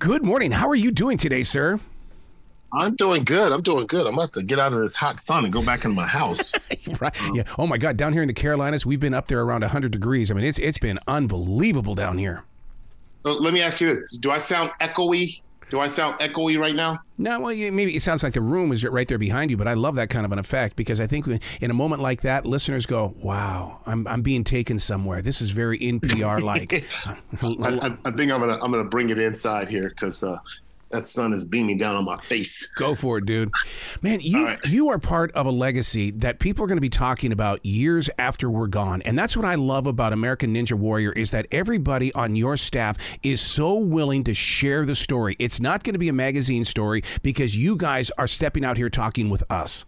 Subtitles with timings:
[0.00, 0.50] Good morning.
[0.50, 1.78] How are you doing today, sir?
[2.72, 3.52] I'm doing good.
[3.52, 4.06] I'm doing good.
[4.06, 6.54] I'm about to get out of this hot sun and go back into my house.
[7.00, 7.14] right.
[7.34, 7.42] Yeah.
[7.58, 7.98] Oh my God.
[7.98, 10.30] Down here in the Carolinas, we've been up there around 100 degrees.
[10.30, 12.44] I mean, it's it's been unbelievable down here.
[13.24, 15.42] So let me ask you this: Do I sound echoey?
[15.70, 16.98] Do I sound echoey right now?
[17.16, 19.74] No, well, maybe it sounds like the room is right there behind you, but I
[19.74, 21.28] love that kind of an effect because I think
[21.60, 25.22] in a moment like that, listeners go, "Wow, I'm, I'm being taken somewhere.
[25.22, 29.18] This is very NPR like." I, I, I, think I'm gonna I'm gonna bring it
[29.18, 30.38] inside here because uh,
[30.90, 32.66] that sun is beaming down on my face.
[32.76, 33.50] Go for it, dude.
[34.02, 34.58] Man, you right.
[34.64, 38.10] you are part of a legacy that people are going to be talking about years
[38.18, 39.02] after we're gone.
[39.02, 42.98] And that's what I love about American Ninja Warrior is that everybody on your staff
[43.22, 45.36] is so willing to share the story.
[45.38, 48.90] It's not going to be a magazine story because you guys are stepping out here
[48.90, 49.84] talking with us.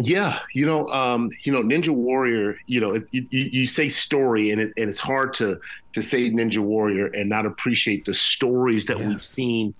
[0.00, 2.56] Yeah, you know, um, you know, Ninja Warrior.
[2.66, 5.58] You know, it, you, you say story, and it, and it's hard to
[5.92, 9.08] to say Ninja Warrior and not appreciate the stories that yeah.
[9.08, 9.74] we've seen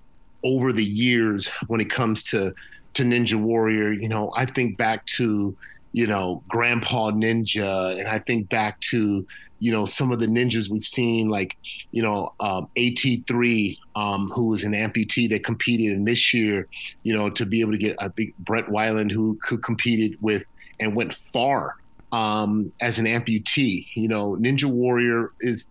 [0.44, 2.52] over the years when it comes to
[2.94, 3.92] to Ninja Warrior.
[3.92, 5.56] You know, I think back to
[5.92, 9.24] you know Grandpa Ninja, and I think back to
[9.58, 11.56] you know some of the ninjas we've seen, like
[11.90, 16.68] you know um, AT3, um, who was an amputee that competed in this year,
[17.02, 20.44] you know, to be able to get I think Brett Weiland, who, who competed with
[20.80, 21.76] and went far
[22.12, 23.86] um, as an amputee.
[23.94, 25.68] You know, Ninja Warrior is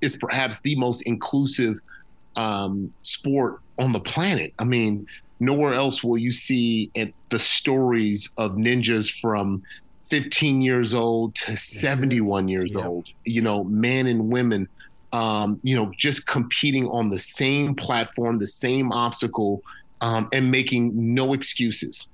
[0.00, 1.78] is perhaps the most inclusive
[2.36, 4.52] um, sport on the planet.
[4.58, 5.06] I mean,
[5.40, 9.62] nowhere else will you see the stories of ninjas from
[10.10, 14.68] 15 years old to 71 years old, you know, men and women,
[15.12, 19.62] um, you know, just competing on the same platform, the same obstacle,
[20.00, 22.12] um, and making no excuses.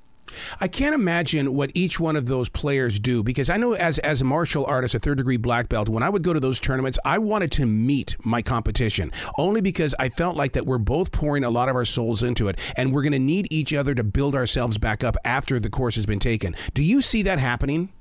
[0.61, 4.21] I can't imagine what each one of those players do because I know as as
[4.21, 6.99] a martial artist, a third degree black belt, when I would go to those tournaments,
[7.05, 11.45] I wanted to meet my competition only because I felt like that we're both pouring
[11.45, 14.05] a lot of our souls into it and we're going to need each other to
[14.05, 16.55] build ourselves back up after the course has been taken.
[16.75, 17.93] Do you see that happening?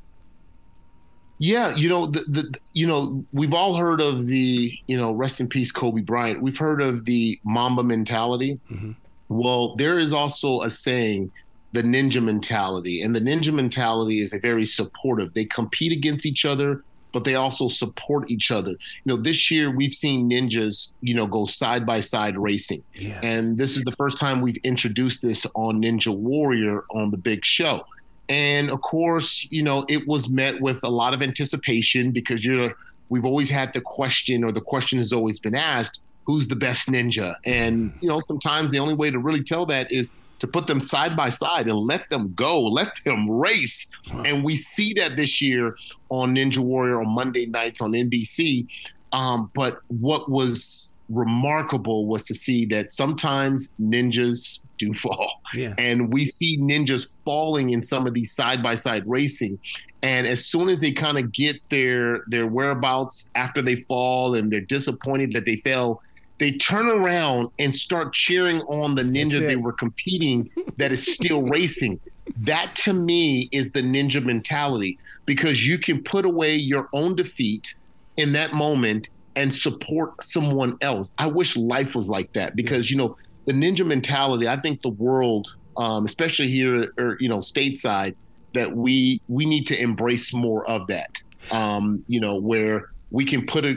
[1.37, 5.41] Yeah, you know, the, the you know, we've all heard of the, you know, rest
[5.41, 6.41] in peace Kobe Bryant.
[6.41, 8.59] We've heard of the Mamba mentality.
[8.71, 8.91] Mm-hmm.
[9.27, 11.31] Well, there is also a saying
[11.75, 13.01] the ninja mentality.
[13.01, 15.33] And the ninja mentality is a very supportive.
[15.33, 18.71] They compete against each other, but they also support each other.
[18.71, 22.83] You know, this year we've seen ninjas, you know, go side by side racing.
[22.93, 23.19] Yes.
[23.23, 27.45] And this is the first time we've introduced this on Ninja Warrior on the big
[27.45, 27.85] show.
[28.27, 32.75] And of course, you know, it was met with a lot of anticipation because you're
[33.09, 36.89] we've always had the question or the question has always been asked, who's the best
[36.89, 37.35] ninja?
[37.45, 40.79] And, you know, sometimes the only way to really tell that is to put them
[40.79, 43.91] side by side and let them go, let them race.
[44.11, 44.23] Wow.
[44.23, 45.77] And we see that this year
[46.09, 48.67] on Ninja Warrior on Monday nights on NBC.
[49.13, 55.41] Um, but what was remarkable was to see that sometimes ninjas do fall.
[55.53, 55.73] Yeah.
[55.77, 59.59] And we see ninjas falling in some of these side by side racing.
[60.01, 64.51] And as soon as they kind of get their their whereabouts after they fall and
[64.51, 66.01] they're disappointed that they fell,
[66.37, 71.41] they turn around and start cheering on the ninja they were competing that is still
[71.49, 71.99] racing.
[72.37, 77.75] That to me is the ninja mentality because you can put away your own defeat
[78.17, 81.13] in that moment and support someone else.
[81.17, 84.47] I wish life was like that because you know the ninja mentality.
[84.47, 88.15] I think the world, um, especially here or you know stateside,
[88.53, 91.21] that we we need to embrace more of that.
[91.51, 93.75] Um, you know where we can put a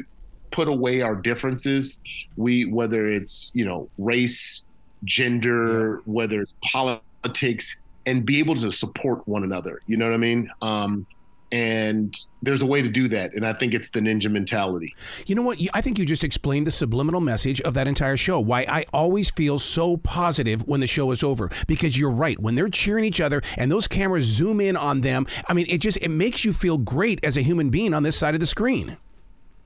[0.51, 2.03] put away our differences.
[2.37, 4.67] We whether it's you know race,
[5.05, 9.81] gender, whether it's politics, and be able to support one another.
[9.87, 10.51] You know what I mean?
[10.63, 11.07] Um,
[11.51, 14.95] and there's a way to do that and i think it's the ninja mentality
[15.27, 18.39] you know what i think you just explained the subliminal message of that entire show
[18.39, 22.55] why i always feel so positive when the show is over because you're right when
[22.55, 25.97] they're cheering each other and those cameras zoom in on them i mean it just
[25.99, 28.99] it makes you feel great as a human being on this side of the screen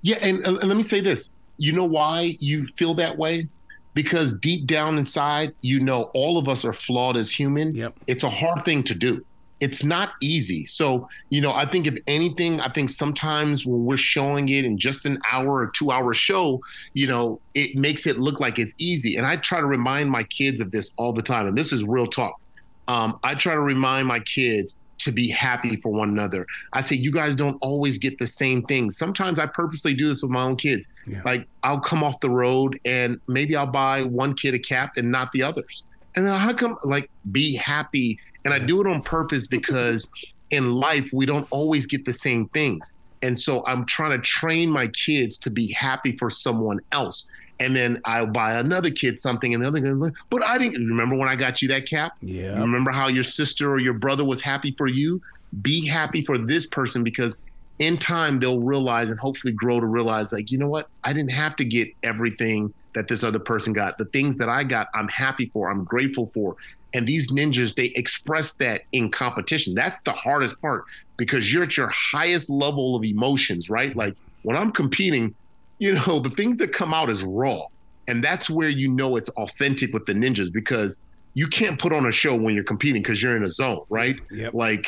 [0.03, 1.33] yeah, and, and let me say this.
[1.59, 3.49] You know why you feel that way?
[3.95, 7.75] Because deep down inside, you know all of us are flawed as human.
[7.75, 7.95] Yep.
[8.07, 9.25] It's a hard thing to do.
[9.61, 10.67] It's not easy.
[10.67, 14.77] So, you know, I think if anything, I think sometimes when we're showing it in
[14.77, 16.61] just an hour or two hour show,
[16.95, 19.17] you know, it makes it look like it's easy.
[19.17, 21.47] And I try to remind my kids of this all the time.
[21.47, 22.41] And this is real talk.
[22.89, 26.47] Um, I try to remind my kids to be happy for one another.
[26.73, 28.97] I say, you guys don't always get the same things.
[28.97, 30.89] Sometimes I purposely do this with my own kids.
[31.07, 31.23] Yeah.
[31.25, 35.11] Like I'll come off the road and maybe I'll buy one kid a cap and
[35.11, 35.85] not the others.
[36.15, 38.19] And then how come like be happy?
[38.45, 40.11] And I do it on purpose because
[40.51, 42.95] in life we don't always get the same things.
[43.23, 47.31] And so I'm trying to train my kids to be happy for someone else
[47.63, 51.17] and then I'll buy another kid something, and the other kid, but I didn't remember
[51.17, 52.17] when I got you that cap.
[52.21, 52.59] Yeah.
[52.59, 55.23] Remember how your sister or your brother was happy for you?
[55.63, 57.41] Be happy for this person because
[57.79, 60.89] in time they'll realize and hopefully grow to realize, like, you know what?
[61.05, 63.97] I didn't have to get everything that this other person got.
[63.97, 66.57] The things that I got, I'm happy for, I'm grateful for.
[66.95, 69.75] And these ninjas, they express that in competition.
[69.75, 70.85] That's the hardest part
[71.17, 73.95] because you're at your highest level of emotions, right?
[73.97, 75.35] Like when I'm competing,
[75.83, 77.61] you know, the things that come out is raw.
[78.07, 81.03] And that's where you know it's authentic with the ninjas because
[81.35, 84.21] you can't put on a show when you're competing because you're in a zone, right?
[84.31, 84.55] Yep.
[84.55, 84.87] Like,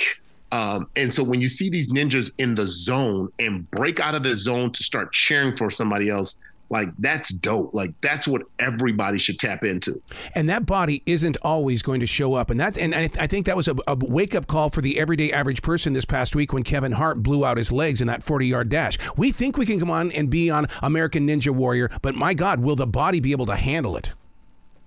[0.53, 4.23] um, and so when you see these ninjas in the zone and break out of
[4.23, 6.41] the zone to start cheering for somebody else,
[6.75, 7.73] like that's dope.
[7.73, 10.03] Like that's what everybody should tap into.
[10.35, 12.51] And that body isn't always going to show up.
[12.51, 14.99] And that, and I, I think that was a, a wake up call for the
[14.99, 18.25] everyday average person this past week when Kevin Hart blew out his legs in that
[18.25, 18.99] 40 yard dash.
[19.17, 22.59] We think we can come on and be on American Ninja Warrior, but my God,
[22.59, 24.13] will the body be able to handle it?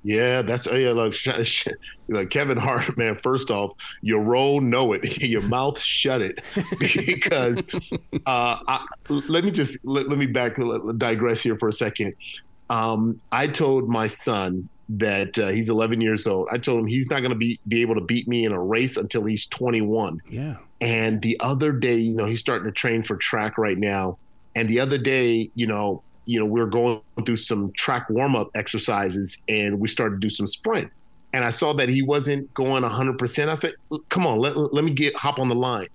[0.08, 0.92] Yeah, that's oh, yeah.
[0.92, 1.68] Like, sh- sh-
[2.08, 3.20] like Kevin Hart, man.
[3.22, 5.22] First off, your role, know it.
[5.22, 6.40] Your mouth, shut it,
[6.80, 7.62] because
[8.26, 10.56] uh, I, let me just let, let me back
[10.98, 12.16] digress here for a second.
[12.70, 16.48] Um, I told my son that uh, he's 11 years old.
[16.54, 18.62] I told him he's not going to be be able to beat me in a
[18.62, 20.22] race until he's 21.
[20.30, 20.56] Yeah.
[20.80, 24.20] And the other day, you know, he's starting to train for track right now.
[24.56, 28.36] And the other day, you know, you know, we were going through some track warm
[28.36, 30.92] up exercises and we started to do some sprint.
[31.34, 33.50] And I saw that he wasn't going 100%.
[33.50, 33.74] I said,
[34.10, 35.88] come on, let, let me get hop on the line.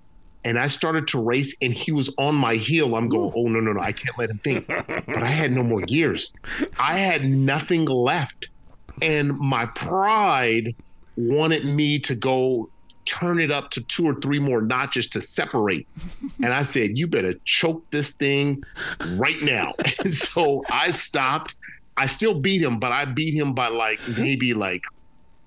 [0.44, 2.96] And I started to race and he was on my heel.
[2.96, 4.66] I'm going, oh, no, no, no, I can't let him think.
[5.06, 6.34] but I had no more gears.
[6.78, 8.48] I had nothing left.
[9.00, 10.74] And my pride
[11.16, 12.70] wanted me to go
[13.04, 15.86] turn it up to two or three more notches to separate.
[16.42, 18.62] And I said, You better choke this thing
[19.14, 19.74] right now.
[20.04, 21.56] And so I stopped.
[21.96, 24.82] I still beat him, but I beat him by like maybe like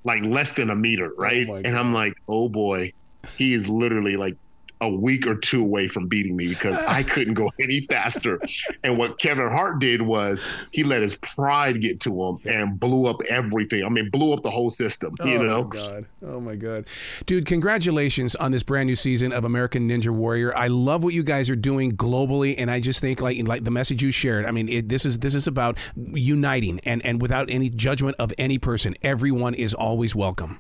[0.04, 1.48] like less than a meter, oh right?
[1.50, 2.94] Oh and I'm like, oh boy,
[3.36, 4.36] he is literally like
[4.82, 8.40] a week or two away from beating me because I couldn't go any faster.
[8.84, 13.08] And what Kevin Hart did was he let his pride get to him and blew
[13.08, 13.84] up everything.
[13.84, 15.14] I mean, blew up the whole system.
[15.24, 15.64] You oh know?
[15.64, 16.06] my god!
[16.26, 16.86] Oh my god,
[17.26, 17.46] dude!
[17.46, 20.56] Congratulations on this brand new season of American Ninja Warrior.
[20.56, 23.72] I love what you guys are doing globally, and I just think like like the
[23.72, 24.46] message you shared.
[24.46, 28.34] I mean, it, this is this is about uniting and and without any judgment of
[28.38, 28.96] any person.
[29.02, 30.60] Everyone is always welcome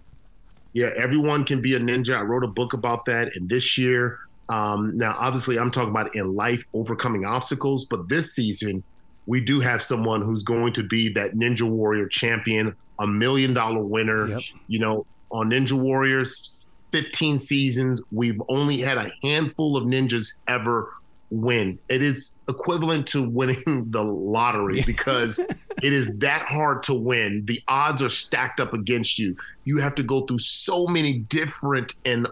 [0.75, 2.17] yeah, everyone can be a ninja.
[2.17, 3.33] I wrote a book about that.
[3.35, 4.19] And this year,
[4.49, 8.83] um, now obviously I'm talking about in life overcoming obstacles, but this season
[9.25, 13.81] we do have someone who's going to be that Ninja Warrior champion, a million dollar
[13.81, 14.27] winner.
[14.27, 14.41] Yep.
[14.67, 20.93] You know, on Ninja Warriors, 15 seasons, we've only had a handful of ninjas ever
[21.35, 21.77] win.
[21.89, 27.45] It is equivalent to winning the lottery because it is that hard to win.
[27.45, 29.35] The odds are stacked up against you.
[29.65, 32.27] You have to go through so many different and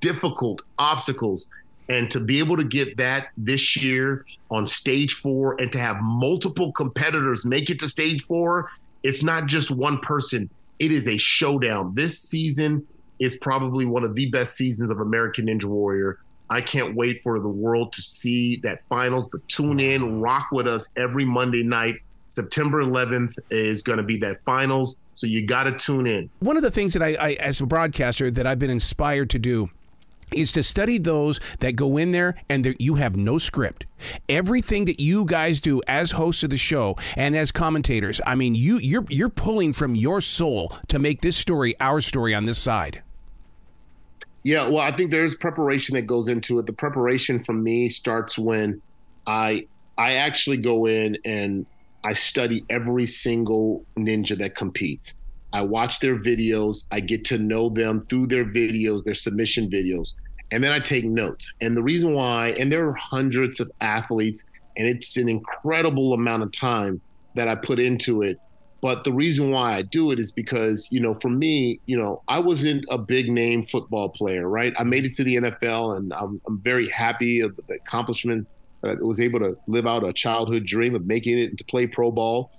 [0.00, 1.50] difficult obstacles.
[1.88, 5.96] And to be able to get that this year on stage four and to have
[6.00, 8.70] multiple competitors make it to stage four,
[9.02, 11.94] it's not just one person, it is a showdown.
[11.94, 12.86] This season
[13.18, 16.18] is probably one of the best seasons of American Ninja Warrior.
[16.52, 19.26] I can't wait for the world to see that finals.
[19.28, 21.96] But tune in, rock with us every Monday night.
[22.28, 24.98] September 11th is going to be that finals.
[25.14, 26.30] So you got to tune in.
[26.40, 29.38] One of the things that I, I, as a broadcaster, that I've been inspired to
[29.38, 29.70] do
[30.34, 33.86] is to study those that go in there and you have no script.
[34.28, 38.54] Everything that you guys do as hosts of the show and as commentators, I mean,
[38.54, 42.58] you you're you're pulling from your soul to make this story our story on this
[42.58, 43.02] side.
[44.44, 46.66] Yeah, well, I think there's preparation that goes into it.
[46.66, 48.82] The preparation for me starts when
[49.26, 51.66] I I actually go in and
[52.02, 55.18] I study every single ninja that competes.
[55.52, 60.14] I watch their videos, I get to know them through their videos, their submission videos,
[60.50, 61.52] and then I take notes.
[61.60, 64.46] And the reason why, and there are hundreds of athletes,
[64.76, 67.00] and it's an incredible amount of time
[67.34, 68.38] that I put into it
[68.82, 72.20] but the reason why I do it is because, you know, for me, you know,
[72.26, 74.74] I wasn't a big name football player, right?
[74.76, 78.48] I made it to the NFL and I'm, I'm very happy of the accomplishment
[78.82, 81.86] that I was able to live out a childhood dream of making it to play
[81.86, 82.50] pro ball.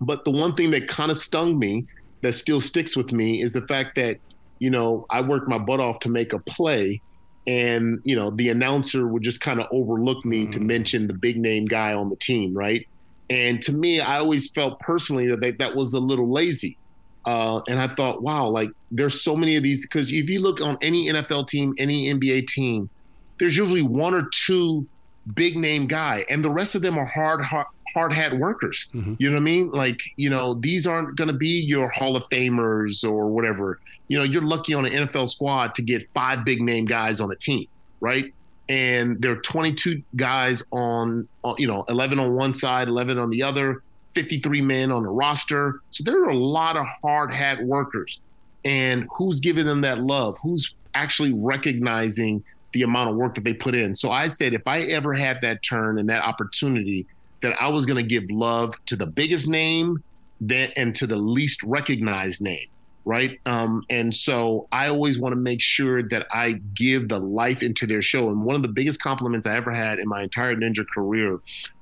[0.00, 1.84] But the one thing that kind of stung me
[2.22, 4.18] that still sticks with me is the fact that,
[4.60, 7.02] you know, I worked my butt off to make a play
[7.48, 10.52] and, you know, the announcer would just kind of overlook me mm.
[10.52, 12.86] to mention the big name guy on the team, right?
[13.30, 16.76] And to me, I always felt personally that they, that was a little lazy.
[17.24, 20.60] Uh, and I thought, wow, like there's so many of these because if you look
[20.60, 22.90] on any NFL team, any NBA team,
[23.38, 24.86] there's usually one or two
[25.34, 28.90] big name guy, and the rest of them are hard, hard hard hat workers.
[28.94, 29.14] Mm-hmm.
[29.18, 29.70] You know what I mean?
[29.70, 33.80] Like, you know, these aren't going to be your Hall of Famers or whatever.
[34.08, 37.28] You know, you're lucky on an NFL squad to get five big name guys on
[37.28, 37.66] the team,
[38.00, 38.32] right?
[38.70, 43.28] And there are 22 guys on, uh, you know, 11 on one side, 11 on
[43.30, 45.80] the other, 53 men on the roster.
[45.90, 48.20] So there are a lot of hard hat workers.
[48.64, 50.38] And who's giving them that love?
[50.40, 53.92] Who's actually recognizing the amount of work that they put in.
[53.96, 57.06] So I said, if I ever had that turn and that opportunity,
[57.42, 60.00] that I was going to give love to the biggest name
[60.42, 62.68] that, and to the least recognized name.
[63.04, 63.40] Right.
[63.46, 67.86] Um, and so I always want to make sure that I give the life into
[67.86, 68.28] their show.
[68.28, 71.40] And one of the biggest compliments I ever had in my entire ninja career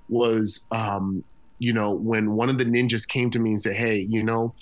[0.09, 1.25] was, um,
[1.59, 4.55] you know, when one of the ninjas came to me and said, Hey, you know,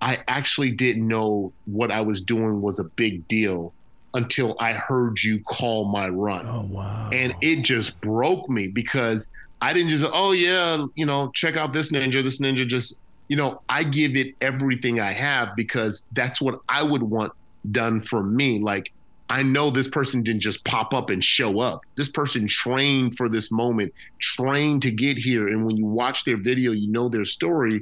[0.00, 3.72] I actually didn't know what I was doing was a big deal
[4.14, 6.46] until I heard you call my run.
[6.46, 7.08] Oh wow.
[7.12, 11.72] And it just broke me because I didn't just oh yeah, you know, check out
[11.72, 13.00] this ninja, this ninja just
[13.32, 17.32] you know, I give it everything I have because that's what I would want
[17.70, 18.58] done for me.
[18.58, 18.92] Like
[19.30, 21.80] I know this person didn't just pop up and show up.
[21.94, 25.48] This person trained for this moment, trained to get here.
[25.48, 27.80] And when you watch their video, you know their story.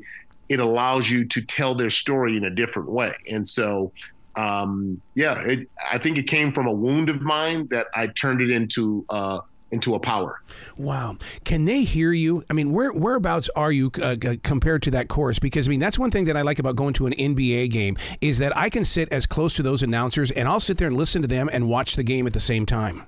[0.49, 3.15] It allows you to tell their story in a different way.
[3.29, 3.91] And so
[4.37, 8.41] um, yeah, it, I think it came from a wound of mine that I turned
[8.41, 9.41] it into uh,
[9.71, 10.41] into a power.
[10.77, 11.17] Wow!
[11.45, 12.45] Can they hear you?
[12.51, 15.39] I mean, where whereabouts are you uh, compared to that course?
[15.39, 17.97] Because I mean, that's one thing that I like about going to an NBA game
[18.21, 20.97] is that I can sit as close to those announcers and I'll sit there and
[20.97, 23.07] listen to them and watch the game at the same time.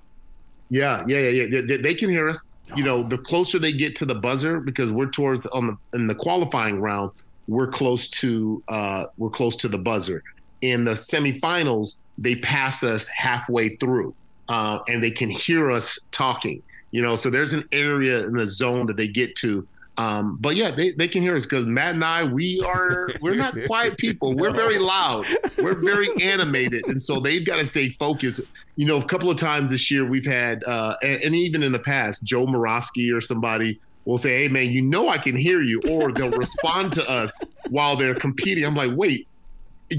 [0.70, 1.60] Yeah, yeah, yeah, yeah.
[1.66, 2.48] They, they can hear us.
[2.76, 6.06] You know, the closer they get to the buzzer, because we're towards on the in
[6.06, 7.10] the qualifying round,
[7.48, 10.22] we're close to uh, we're close to the buzzer
[10.62, 14.14] in the semifinals, they pass us halfway through
[14.48, 16.62] uh, and they can hear us talking.
[16.90, 19.66] You know, so there's an area in the zone that they get to.
[19.98, 23.34] Um, but yeah, they, they can hear us because Matt and I, we are we're
[23.34, 24.34] not quiet people.
[24.34, 25.26] We're very loud.
[25.58, 28.40] We're very animated, and so they've got to stay focused.
[28.76, 31.72] You know, a couple of times this year we've had, uh, and, and even in
[31.72, 35.60] the past, Joe Moravsky or somebody will say, "Hey, man, you know I can hear
[35.60, 38.64] you," or they'll respond to us while they're competing.
[38.64, 39.28] I'm like, wait,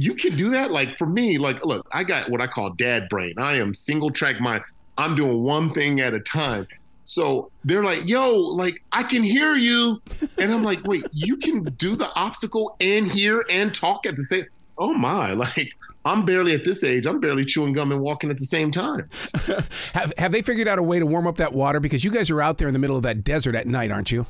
[0.01, 0.71] you can do that.
[0.71, 3.35] Like for me, like look, I got what I call dad brain.
[3.37, 4.63] I am single track mind.
[4.97, 6.67] I'm doing one thing at a time.
[7.05, 10.01] So they're like, yo, like I can hear you.
[10.37, 14.23] And I'm like, wait, you can do the obstacle and hear and talk at the
[14.23, 14.45] same
[14.77, 15.73] oh my, like
[16.05, 17.05] I'm barely at this age.
[17.05, 19.09] I'm barely chewing gum and walking at the same time.
[19.93, 21.79] have have they figured out a way to warm up that water?
[21.79, 24.11] Because you guys are out there in the middle of that desert at night, aren't
[24.11, 24.25] you?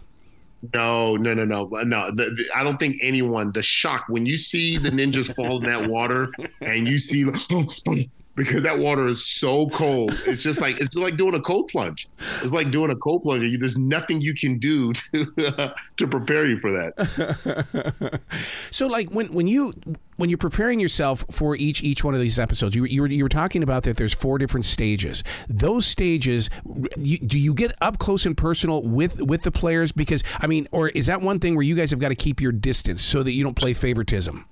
[0.74, 2.12] No, no, no, no, no.
[2.12, 3.52] The, the, I don't think anyone.
[3.52, 6.30] The shock when you see the ninjas fall in that water,
[6.62, 7.24] and you see
[8.36, 10.14] because that water is so cold.
[10.26, 12.08] It's just like it's like doing a cold plunge.
[12.42, 13.60] It's like doing a cold plunge.
[13.60, 18.22] There's nothing you can do to uh, to prepare you for that.
[18.72, 19.74] so, like when when you
[20.18, 23.24] when you're preparing yourself for each each one of these episodes, you, you were you
[23.24, 25.24] were talking about that there's four different stages.
[25.48, 26.50] Those stages,
[26.98, 29.92] you, do you get up close and personal with with the players?
[29.92, 32.42] Because I mean, or is that one thing where you guys have got to keep
[32.42, 34.46] your distance so that you don't play favoritism?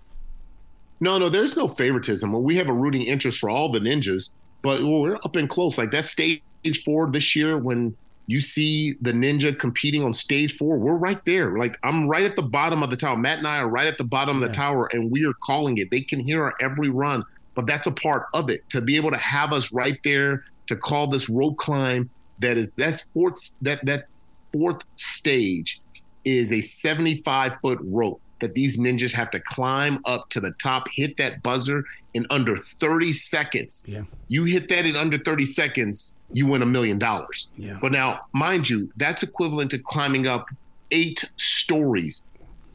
[0.99, 2.31] No, no, there's no favoritism.
[2.43, 5.77] We have a rooting interest for all the ninjas, but we're up and close.
[5.77, 6.41] Like that stage
[6.85, 7.95] four this year, when
[8.27, 11.57] you see the ninja competing on stage four, we're right there.
[11.57, 13.17] Like I'm right at the bottom of the tower.
[13.17, 14.45] Matt and I are right at the bottom yeah.
[14.45, 15.91] of the tower, and we are calling it.
[15.91, 17.23] They can hear our every run,
[17.55, 18.67] but that's a part of it.
[18.69, 22.09] To be able to have us right there to call this rope climb
[22.39, 24.05] that is that's fourth that that
[24.51, 25.81] fourth stage
[26.25, 30.87] is a 75 foot rope that these ninjas have to climb up to the top,
[30.89, 31.83] hit that buzzer
[32.13, 33.85] in under 30 seconds.
[33.87, 34.03] Yeah.
[34.27, 37.49] You hit that in under 30 seconds, you win a million dollars.
[37.57, 37.77] Yeah.
[37.81, 40.47] But now, mind you, that's equivalent to climbing up
[40.91, 42.27] eight stories.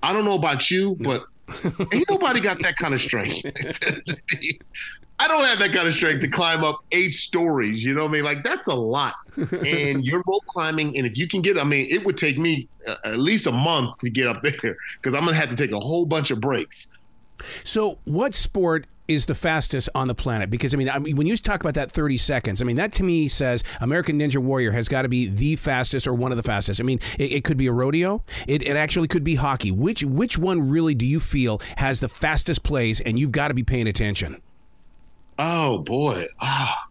[0.02, 1.20] I don't know about you, no.
[1.52, 3.44] but ain't nobody got that kind of strength.
[5.18, 7.84] I don't have that kind of strength to climb up eight stories.
[7.84, 8.24] You know what I mean?
[8.24, 9.14] Like that's a lot.
[9.36, 12.68] and you're rope climbing, and if you can get, I mean, it would take me
[12.86, 15.72] uh, at least a month to get up there because I'm gonna have to take
[15.72, 16.92] a whole bunch of breaks.
[17.64, 20.50] So, what sport is the fastest on the planet?
[20.50, 22.92] Because I mean, I mean, when you talk about that 30 seconds, I mean, that
[22.94, 26.36] to me says American Ninja Warrior has got to be the fastest or one of
[26.36, 26.80] the fastest.
[26.80, 28.22] I mean, it, it could be a rodeo.
[28.46, 29.70] It, it, actually could be hockey.
[29.70, 33.54] Which which one really do you feel has the fastest plays, and you've got to
[33.54, 34.40] be paying attention?
[35.38, 36.26] Oh boy.
[36.40, 36.86] Ah.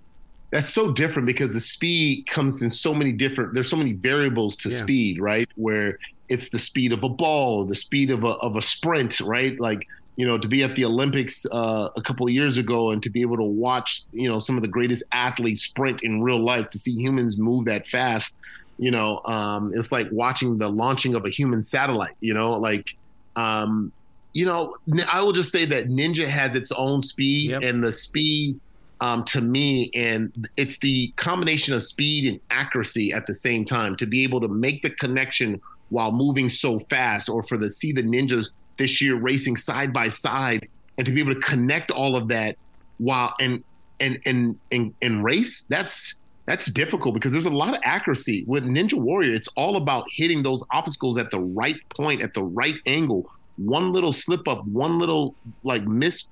[0.52, 4.56] That's so different because the speed comes in so many different there's so many variables
[4.58, 4.78] to yeah.
[4.78, 5.50] speed, right?
[5.56, 6.00] Where
[6.30, 9.60] it's the speed of a ball, the speed of a of a sprint, right?
[9.60, 9.86] Like
[10.16, 13.10] you know, to be at the Olympics uh, a couple of years ago and to
[13.10, 16.70] be able to watch, you know, some of the greatest athletes sprint in real life,
[16.70, 18.40] to see humans move that fast,
[18.78, 22.16] You know, um, it's like watching the launching of a human satellite.
[22.22, 22.96] You know, like,
[23.36, 23.92] um,
[24.36, 24.74] you know,
[25.08, 27.64] I will just say that Ninja has its own speed, yep.
[27.64, 28.60] and the speed
[29.00, 33.96] um, to me, and it's the combination of speed and accuracy at the same time
[33.96, 37.94] to be able to make the connection while moving so fast, or for the see
[37.94, 42.18] the ninjas this year racing side by side, and to be able to connect all
[42.18, 42.58] of that
[42.98, 43.64] while and
[44.02, 45.64] and and and, and race.
[45.64, 46.16] That's
[46.46, 49.34] that's difficult because there's a lot of accuracy with Ninja Warrior.
[49.34, 53.32] It's all about hitting those obstacles at the right point, at the right angle.
[53.58, 56.30] One little slip up, one little like miss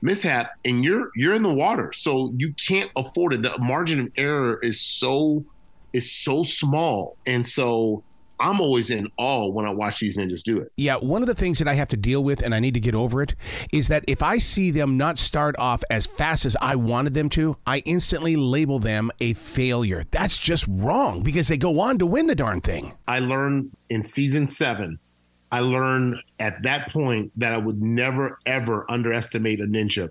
[0.00, 1.92] mishap, and you're you're in the water.
[1.92, 3.42] So you can't afford it.
[3.42, 5.44] The margin of error is so
[5.92, 8.02] is so small, and so
[8.42, 10.72] I'm always in awe when I watch these ninjas do it.
[10.76, 12.80] Yeah, one of the things that I have to deal with, and I need to
[12.80, 13.36] get over it,
[13.72, 17.28] is that if I see them not start off as fast as I wanted them
[17.30, 20.02] to, I instantly label them a failure.
[20.10, 22.94] That's just wrong because they go on to win the darn thing.
[23.06, 24.98] I learned in season seven,
[25.52, 30.10] I learned at that point that I would never, ever underestimate a ninja.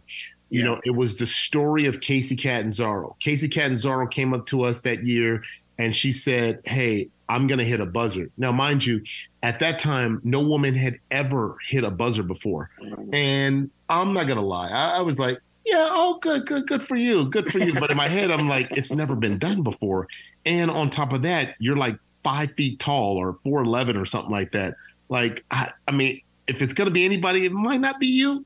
[0.50, 0.66] You yeah.
[0.66, 3.16] know, it was the story of Kacy Catanzaro.
[3.20, 5.44] Kacy Catanzaro came up to us that year
[5.80, 8.30] and she said, Hey, I'm going to hit a buzzer.
[8.38, 9.02] Now, mind you,
[9.42, 12.70] at that time, no woman had ever hit a buzzer before.
[12.82, 13.16] Mm-hmm.
[13.16, 14.70] And I'm not going to lie.
[14.70, 17.26] I, I, was like, yeah, oh, good, good, good for you.
[17.30, 17.74] Good for you.
[17.80, 20.10] But in my head, I'm like, it's never been done before.
[20.46, 24.52] And on top of that, you're like five feet tall or 4'11 or something like
[24.52, 24.76] that.
[25.12, 28.44] Like, I, I mean, if it's going to be anybody, it might not be you.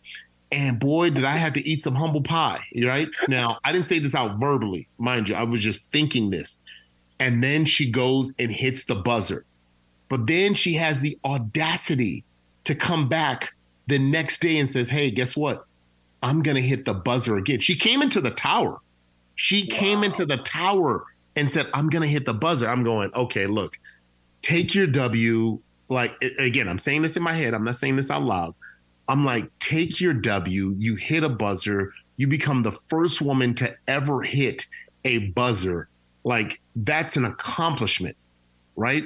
[0.51, 3.07] And boy, did I have to eat some humble pie, right?
[3.29, 5.36] Now, I didn't say this out verbally, mind you.
[5.36, 6.60] I was just thinking this
[7.19, 9.45] and then she goes and hits the buzzer.
[10.10, 12.24] But then she has the audacity
[12.65, 13.53] to come back
[13.88, 15.65] the next day and says, Hey, guess what?
[16.22, 17.60] I'm going to hit the buzzer again.
[17.60, 18.79] She came into the tower.
[19.36, 19.77] She wow.
[19.77, 21.05] came into the tower
[21.36, 22.67] and said, I'm going to hit the buzzer.
[22.67, 23.77] I'm going, okay, look,
[24.41, 25.60] take your W.
[25.89, 27.53] Like, again, I'm saying this in my head.
[27.53, 28.55] I'm not saying this out loud.
[29.07, 30.75] I'm like, take your W.
[30.77, 31.93] You hit a buzzer.
[32.17, 34.65] You become the first woman to ever hit
[35.03, 35.89] a buzzer
[36.25, 38.17] like that's an accomplishment,
[38.75, 39.05] right?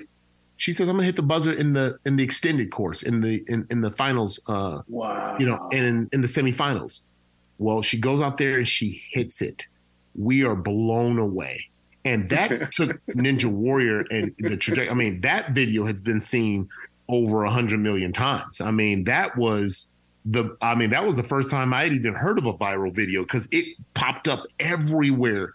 [0.58, 3.44] She says, "I'm gonna hit the buzzer in the in the extended course in the
[3.48, 4.40] in, in the finals.
[4.48, 5.38] Uh, wow.
[5.38, 7.02] You know, and in, in the semifinals.
[7.60, 9.68] Well, she goes out there and she hits it.
[10.16, 11.69] We are blown away,
[12.06, 14.90] and that took Ninja Warrior and the trajectory.
[14.90, 16.70] I mean, that video has been seen
[17.08, 18.62] over a hundred million times.
[18.62, 19.92] I mean, that was
[20.26, 22.94] the I mean, that was the first time I had even heard of a viral
[22.94, 25.54] video because it popped up everywhere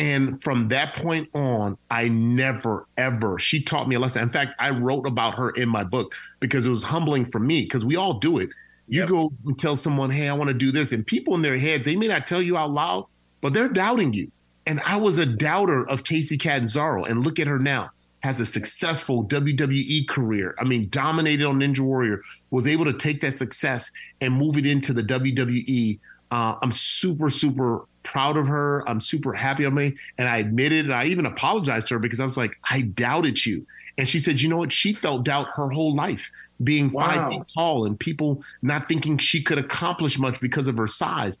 [0.00, 4.22] and from that point on, I never, ever, she taught me a lesson.
[4.22, 7.62] In fact, I wrote about her in my book because it was humbling for me
[7.62, 8.48] because we all do it.
[8.88, 9.08] You yep.
[9.10, 10.92] go and tell someone, hey, I want to do this.
[10.92, 13.08] And people in their head, they may not tell you out loud,
[13.42, 14.32] but they're doubting you.
[14.66, 17.04] And I was a doubter of Kacy Catanzaro.
[17.04, 17.90] And look at her now.
[18.20, 20.54] Has a successful WWE career.
[20.60, 22.20] I mean, dominated on Ninja Warrior,
[22.50, 25.98] was able to take that success and move it into the WWE.
[26.30, 28.86] Uh, I'm super, super proud of her.
[28.86, 29.96] I'm super happy of me.
[30.18, 33.44] And I admitted, and I even apologized to her because I was like, I doubted
[33.44, 33.66] you.
[33.98, 34.72] And she said, you know what?
[34.72, 36.30] She felt doubt her whole life,
[36.62, 37.06] being wow.
[37.06, 41.40] five feet tall and people not thinking she could accomplish much because of her size.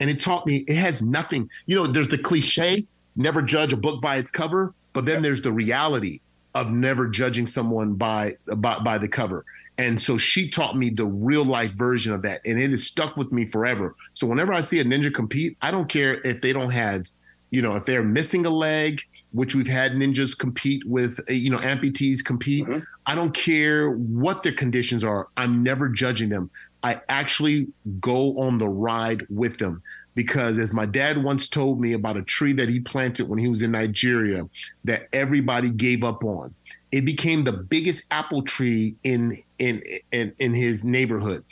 [0.00, 3.76] And it taught me it has nothing, you know, there's the cliche, never judge a
[3.76, 6.20] book by its cover, but then there's the reality
[6.54, 9.44] of never judging someone by by, by the cover.
[9.78, 12.40] And so she taught me the real life version of that.
[12.44, 13.94] And it has stuck with me forever.
[14.12, 17.06] So whenever I see a ninja compete, I don't care if they don't have,
[17.50, 21.50] you know, if they're missing a leg, which we've had ninjas compete with, uh, you
[21.50, 22.66] know, amputees compete.
[22.66, 22.80] Mm-hmm.
[23.06, 25.28] I don't care what their conditions are.
[25.36, 26.50] I'm never judging them.
[26.82, 27.68] I actually
[28.00, 29.82] go on the ride with them
[30.14, 33.48] because as my dad once told me about a tree that he planted when he
[33.48, 34.48] was in Nigeria
[34.84, 36.54] that everybody gave up on
[36.92, 41.44] it became the biggest apple tree in in in, in his neighborhood.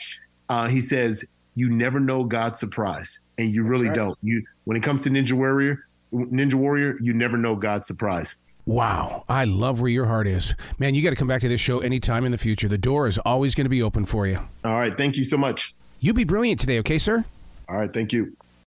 [0.48, 3.94] Uh, he says, "You never know God's surprise, and you really right.
[3.94, 4.18] don't.
[4.22, 8.36] You when it comes to Ninja Warrior, Ninja Warrior, you never know God's surprise."
[8.66, 10.56] Wow, I love where your heart is.
[10.80, 12.66] Man, you got to come back to this show anytime in the future.
[12.66, 14.40] The door is always going to be open for you.
[14.64, 15.72] All right, thank you so much.
[16.00, 17.24] You be brilliant today, okay, sir?
[17.68, 18.36] All right, thank you.